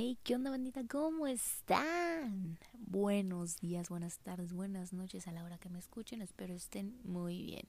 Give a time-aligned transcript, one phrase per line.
[0.00, 0.84] Hey, ¿qué onda bandita?
[0.86, 2.56] ¿Cómo están?
[2.86, 6.22] Buenos días, buenas tardes, buenas noches a la hora que me escuchen.
[6.22, 7.64] Espero estén muy bien.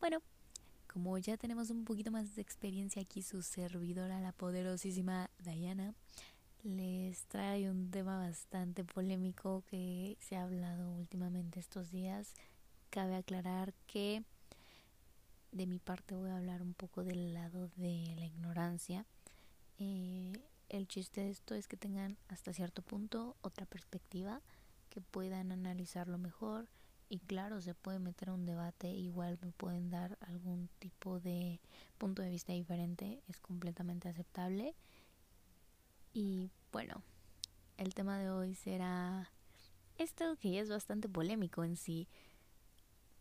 [0.00, 0.18] Bueno,
[0.92, 5.94] como ya tenemos un poquito más de experiencia aquí, su servidora, la poderosísima Diana,
[6.64, 12.34] les trae un tema bastante polémico que se ha hablado últimamente estos días.
[12.90, 14.24] Cabe aclarar que
[15.52, 19.06] de mi parte voy a hablar un poco del lado de la ignorancia.
[19.78, 20.32] Eh,
[20.68, 24.40] el chiste de esto es que tengan hasta cierto punto otra perspectiva,
[24.90, 26.68] que puedan analizarlo mejor
[27.08, 31.60] y claro, se puede meter a un debate, igual me pueden dar algún tipo de
[31.98, 34.74] punto de vista diferente, es completamente aceptable.
[36.12, 37.02] Y bueno,
[37.76, 39.30] el tema de hoy será
[39.98, 42.08] esto que ya es bastante polémico en sí.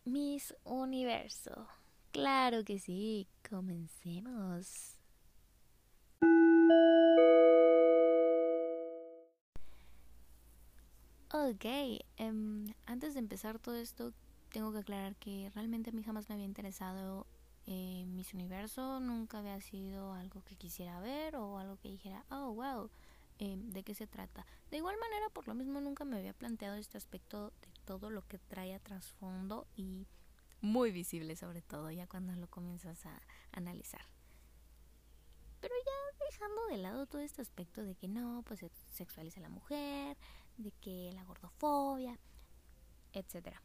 [0.03, 1.67] Miss Universo.
[2.11, 4.94] Claro que sí, comencemos.
[11.37, 11.65] Ok,
[12.19, 14.13] um, antes de empezar todo esto,
[14.53, 17.27] tengo que aclarar que realmente a mí jamás me había interesado
[17.67, 22.53] eh, Miss Universo, nunca había sido algo que quisiera ver o algo que dijera, oh,
[22.53, 22.89] wow,
[23.39, 24.45] eh, ¿de qué se trata?
[24.71, 28.25] De igual manera, por lo mismo, nunca me había planteado este aspecto de todo lo
[28.25, 30.07] que trae a trasfondo y
[30.61, 34.14] muy visible sobre todo, ya cuando lo comienzas a analizar.
[36.31, 40.17] Dejando de lado todo este aspecto de que no, pues se sexualiza a la mujer,
[40.57, 42.17] de que la gordofobia,
[43.13, 43.61] etcétera.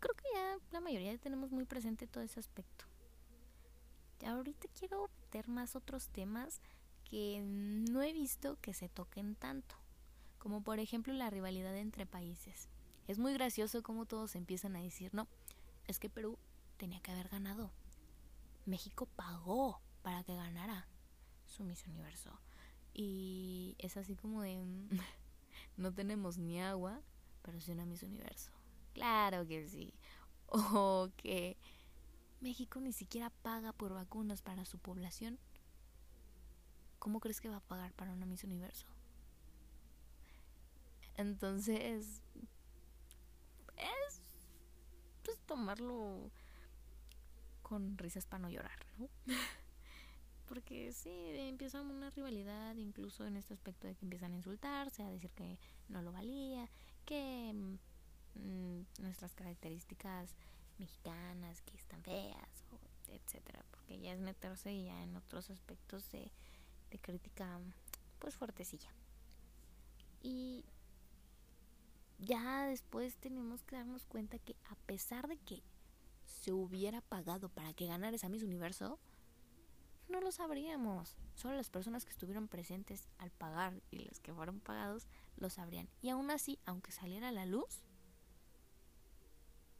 [0.00, 2.84] Creo que ya la mayoría tenemos muy presente todo ese aspecto.
[4.26, 6.60] Ahorita quiero meter más otros temas
[7.04, 9.76] que no he visto que se toquen tanto,
[10.38, 12.68] como por ejemplo la rivalidad entre países.
[13.08, 15.26] Es muy gracioso como todos empiezan a decir, no,
[15.86, 16.38] es que Perú
[16.76, 17.72] tenía que haber ganado.
[18.66, 20.86] México pagó para que ganara
[21.46, 22.38] su Miss Universo.
[22.92, 24.64] Y es así como de,
[25.76, 27.00] no tenemos ni agua,
[27.42, 28.50] pero sí una Miss Universo.
[28.94, 29.94] Claro que sí.
[30.52, 31.56] O que
[32.40, 35.38] México ni siquiera paga por vacunas para su población.
[36.98, 38.86] ¿Cómo crees que va a pagar para una Miss Universo?
[41.16, 42.22] Entonces,
[43.76, 44.22] es
[45.22, 46.30] pues tomarlo
[47.62, 49.08] con risas para no llorar, ¿no?
[50.50, 55.08] porque sí, empieza una rivalidad, incluso en este aspecto de que empiezan a insultarse, a
[55.08, 56.68] decir que no lo valía,
[57.06, 57.52] que
[58.34, 60.34] mm, nuestras características
[60.78, 62.64] mexicanas, que están feas,
[63.06, 66.32] etcétera, porque ya es meterse ya en otros aspectos de,
[66.90, 67.60] de crítica,
[68.18, 68.90] pues fuertecilla.
[70.20, 70.64] Y
[72.18, 75.62] ya después tenemos que darnos cuenta que a pesar de que
[76.42, 78.98] se hubiera pagado para que ganara esa Miss Universo,
[80.10, 81.16] no lo sabríamos.
[81.34, 85.06] Solo las personas que estuvieron presentes al pagar y los que fueron pagados
[85.36, 85.88] lo sabrían.
[86.02, 87.82] Y aún así, aunque saliera a la luz,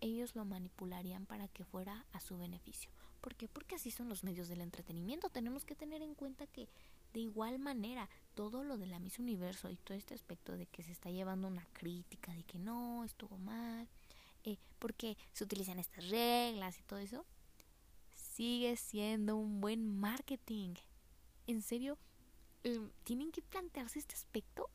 [0.01, 2.91] ellos lo manipularían para que fuera a su beneficio.
[3.21, 3.49] ¿Por qué?
[3.49, 5.29] Porque así son los medios del entretenimiento.
[5.29, 6.69] Tenemos que tener en cuenta que
[7.13, 10.83] de igual manera todo lo de la Miss Universo y todo este aspecto de que
[10.83, 13.89] se está llevando una crítica de que no, estuvo mal,
[14.45, 17.27] eh, porque se utilizan estas reglas y todo eso,
[18.41, 20.73] sigue siendo un buen marketing.
[21.47, 21.99] En serio,
[22.65, 24.71] em, tienen que plantearse este aspecto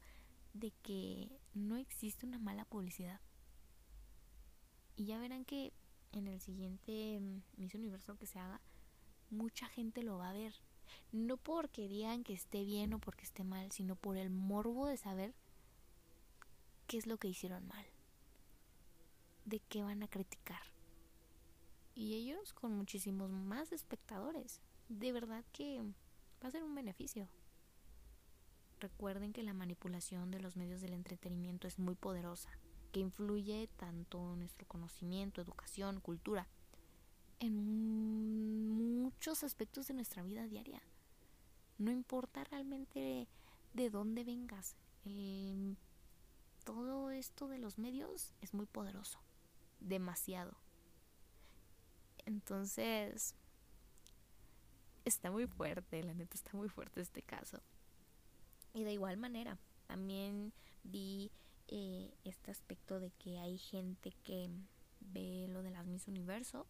[0.53, 3.19] de que no existe una mala publicidad.
[4.95, 5.73] Y ya verán que
[6.11, 8.61] en el siguiente em, Miss Universo que se haga,
[9.31, 10.53] mucha gente lo va a ver.
[11.11, 14.97] No porque digan que esté bien o porque esté mal, sino por el morbo de
[14.97, 15.33] saber
[16.85, 17.87] qué es lo que hicieron mal.
[19.45, 20.74] De qué van a criticar
[21.95, 24.61] y ellos con muchísimos más espectadores.
[24.89, 25.81] De verdad que
[26.43, 27.27] va a ser un beneficio.
[28.79, 32.49] Recuerden que la manipulación de los medios del entretenimiento es muy poderosa,
[32.91, 36.47] que influye tanto en nuestro conocimiento, educación, cultura,
[37.39, 40.81] en muchos aspectos de nuestra vida diaria.
[41.77, 43.27] No importa realmente
[43.73, 44.75] de dónde vengas,
[46.63, 49.19] todo esto de los medios es muy poderoso,
[49.79, 50.57] demasiado.
[52.25, 53.35] Entonces,
[55.05, 57.61] está muy fuerte, la neta está muy fuerte este caso.
[58.73, 59.57] Y de igual manera,
[59.87, 60.51] también
[60.83, 61.31] vi
[61.67, 64.49] eh, este aspecto de que hay gente que
[64.99, 66.65] ve lo de las Miss Universo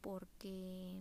[0.00, 1.00] porque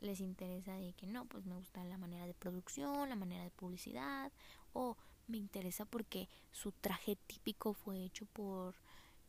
[0.00, 3.50] les interesa de que no, pues me gusta la manera de producción, la manera de
[3.50, 4.32] publicidad,
[4.72, 4.96] o
[5.28, 8.74] me interesa porque su traje típico fue hecho por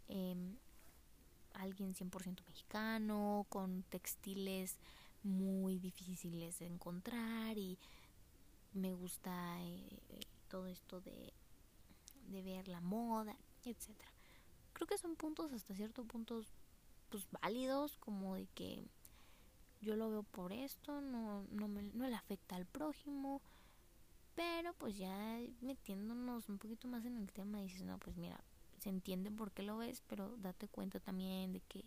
[0.07, 0.35] eh,
[1.53, 4.77] alguien 100% mexicano, con textiles
[5.23, 7.77] muy difíciles de encontrar y
[8.73, 9.99] me gusta eh,
[10.49, 11.33] todo esto de,
[12.27, 14.11] de ver la moda, etcétera.
[14.73, 16.43] Creo que son puntos hasta cierto punto
[17.09, 18.83] pues válidos, como de que
[19.81, 23.41] yo lo veo por esto, no, no, me, no le afecta al prójimo,
[24.33, 28.43] pero pues ya metiéndonos un poquito más en el tema, dices, no, pues mira,
[28.83, 31.85] se entiende por qué lo ves, pero date cuenta también de que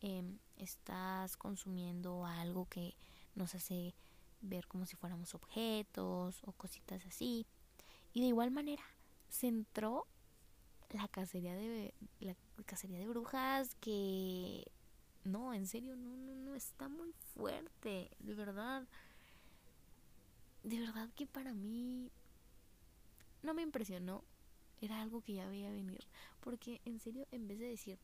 [0.00, 2.94] em, estás consumiendo algo que
[3.34, 3.96] nos hace
[4.40, 7.44] ver como si fuéramos objetos o cositas así.
[8.12, 8.84] Y de igual manera,
[9.28, 10.06] se entró
[10.90, 14.70] la cacería de la cacería de brujas que
[15.24, 18.86] no, en serio, no, no, no, está muy fuerte, de verdad.
[20.62, 22.12] De verdad que para mí
[23.42, 24.22] no me impresionó,
[24.80, 26.06] era algo que ya veía venir,
[26.40, 27.98] porque en serio, en vez de decir,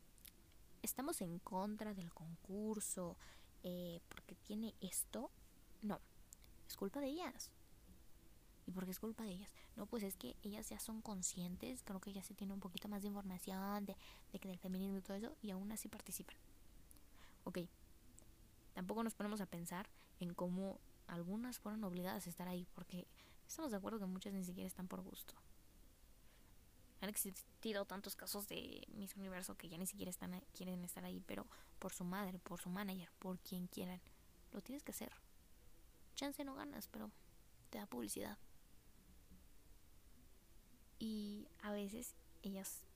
[0.82, 3.16] estamos en contra del concurso,
[3.62, 5.30] eh, porque tiene esto,
[5.82, 6.00] no,
[6.68, 7.50] es culpa de ellas.
[8.66, 9.54] ¿Y por qué es culpa de ellas?
[9.76, 12.88] No, pues es que ellas ya son conscientes, creo que ya se tiene un poquito
[12.88, 13.96] más de información de,
[14.32, 16.36] de que del feminismo y todo eso, y aún así participan.
[17.44, 17.58] Ok,
[18.72, 19.88] tampoco nos ponemos a pensar
[20.18, 23.06] en cómo algunas fueron obligadas a estar ahí, porque
[23.46, 25.34] estamos de acuerdo que muchas ni siquiera están por gusto.
[27.04, 31.20] Han existido tantos casos de Miss Universo que ya ni siquiera están, quieren estar ahí,
[31.26, 31.46] pero
[31.78, 34.00] por su madre, por su manager, por quien quieran,
[34.52, 35.12] lo tienes que hacer.
[36.14, 37.10] Chance no ganas, pero
[37.68, 38.38] te da publicidad.
[40.98, 42.86] Y a veces ellas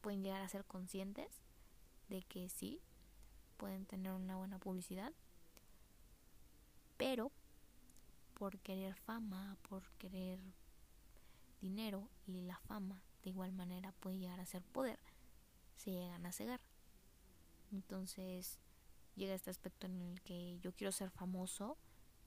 [0.00, 1.42] pueden llegar a ser conscientes
[2.08, 2.80] de que sí,
[3.56, 5.12] pueden tener una buena publicidad,
[6.96, 7.32] pero
[8.34, 10.38] por querer fama, por querer
[11.60, 15.00] dinero y la fama de igual manera puede llegar a ser poder,
[15.76, 16.60] se llegan a cegar.
[17.72, 18.60] Entonces
[19.16, 21.76] llega este aspecto en el que yo quiero ser famoso,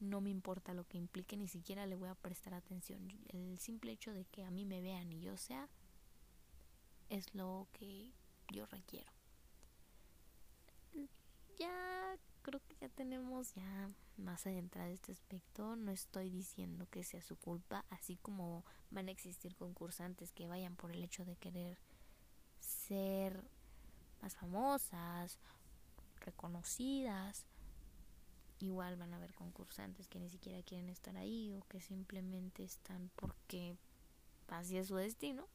[0.02, 3.08] no me importa lo que implique, ni siquiera le voy a prestar atención.
[3.30, 5.70] El simple hecho de que a mí me vean y yo sea
[7.08, 8.12] es lo que
[8.50, 9.10] yo requiero
[11.58, 15.76] ya creo que ya tenemos ya más adentrado este aspecto.
[15.76, 20.76] No estoy diciendo que sea su culpa, así como van a existir concursantes que vayan
[20.76, 21.78] por el hecho de querer
[22.60, 23.44] ser
[24.22, 25.40] más famosas,
[26.20, 27.46] reconocidas.
[28.60, 33.10] Igual van a haber concursantes que ni siquiera quieren estar ahí o que simplemente están
[33.16, 33.78] porque
[34.48, 35.48] así es su destino.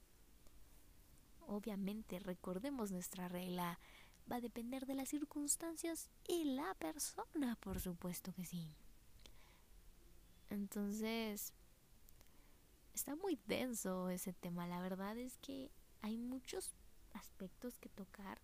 [1.47, 3.79] Obviamente, recordemos nuestra regla
[4.31, 8.75] va a depender de las circunstancias y la persona, por supuesto que sí.
[10.51, 11.53] Entonces,
[12.95, 14.67] está muy denso ese tema.
[14.67, 15.71] La verdad es que
[16.03, 16.75] hay muchos
[17.13, 18.41] aspectos que tocar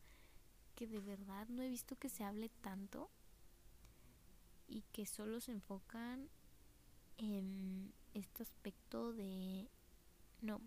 [0.75, 3.11] que de verdad no he visto que se hable tanto
[4.67, 6.29] y que solo se enfocan
[7.19, 9.69] en este aspecto de
[10.41, 10.61] no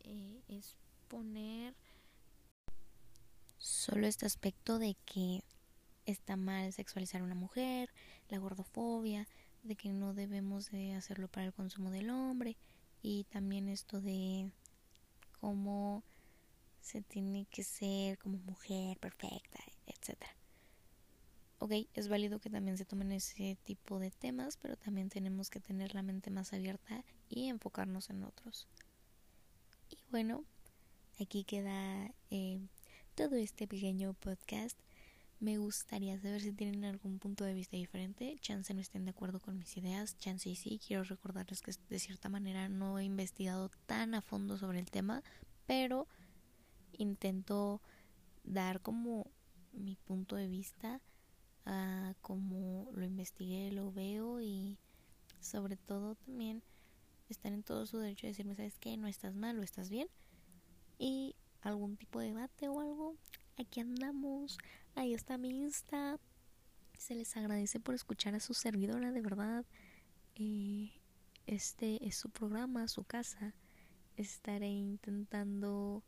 [0.00, 0.76] eh, es
[1.08, 1.76] poner
[3.62, 5.44] solo este aspecto de que
[6.04, 7.90] está mal sexualizar a una mujer,
[8.28, 9.28] la gordofobia,
[9.62, 12.56] de que no debemos de hacerlo para el consumo del hombre
[13.02, 14.50] y también esto de
[15.40, 16.02] cómo
[16.80, 20.34] se tiene que ser como mujer perfecta, etcétera.
[21.60, 25.60] Ok, es válido que también se tomen ese tipo de temas, pero también tenemos que
[25.60, 28.66] tener la mente más abierta y enfocarnos en otros.
[29.88, 30.44] Y bueno,
[31.20, 32.58] aquí queda eh,
[33.14, 34.78] todo este pequeño podcast.
[35.38, 38.36] Me gustaría saber si tienen algún punto de vista diferente.
[38.40, 40.16] Chance no estén de acuerdo con mis ideas.
[40.18, 40.80] Chance y sí.
[40.86, 45.22] Quiero recordarles que de cierta manera no he investigado tan a fondo sobre el tema,
[45.66, 46.06] pero
[46.92, 47.82] intento
[48.44, 49.26] dar como
[49.72, 51.00] mi punto de vista
[51.64, 54.78] a como lo investigué, lo veo y
[55.40, 56.62] sobre todo también
[57.28, 58.96] estar en todo su derecho de decirme, ¿sabes qué?
[58.96, 60.08] No estás mal o estás bien.
[60.98, 63.16] Y algún tipo de debate o algo,
[63.56, 64.58] aquí andamos.
[64.94, 66.18] Ahí está mi Insta.
[66.98, 69.64] Se les agradece por escuchar a su servidora, de verdad.
[70.34, 70.92] Eh,
[71.46, 73.54] este es su programa, su casa.
[74.16, 76.04] Estaré intentando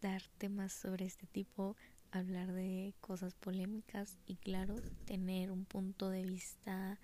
[0.00, 1.76] dar temas sobre este tipo,
[2.12, 6.98] hablar de cosas polémicas y claro, tener un punto de vista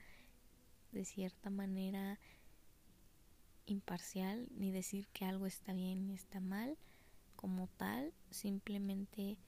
[0.93, 2.21] de cierta manera
[3.67, 6.79] imparcial, ni decir que algo está bien ni está mal
[7.37, 9.39] como tal, simplemente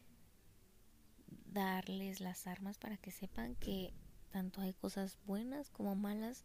[1.46, 3.92] darles las armas para que sepan que
[4.30, 6.44] tanto hay cosas buenas como malas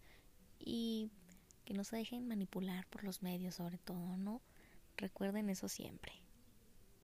[0.59, 1.11] y
[1.65, 4.41] que no se dejen manipular por los medios sobre todo, ¿no?
[4.97, 6.20] Recuerden eso siempre.